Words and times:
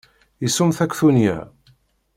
Isum 0.45 0.69
taktunya. 0.77 1.37